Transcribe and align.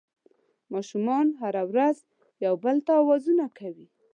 ماشومان 0.73 1.27
هره 1.41 1.63
ورځ 1.71 1.97
یو 2.45 2.53
بل 2.63 2.77
ته 2.85 2.91
اوازونه 3.01 3.45
کوي 3.57 3.87